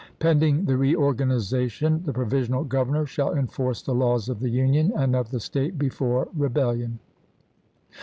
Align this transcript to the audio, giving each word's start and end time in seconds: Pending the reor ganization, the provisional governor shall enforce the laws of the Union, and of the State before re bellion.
Pending 0.17 0.65
the 0.65 0.73
reor 0.77 1.13
ganization, 1.13 2.03
the 2.05 2.11
provisional 2.11 2.63
governor 2.63 3.05
shall 3.05 3.35
enforce 3.35 3.83
the 3.83 3.93
laws 3.93 4.29
of 4.29 4.39
the 4.39 4.49
Union, 4.49 4.91
and 4.95 5.15
of 5.15 5.29
the 5.29 5.39
State 5.39 5.77
before 5.77 6.27
re 6.33 6.49
bellion. 6.49 6.97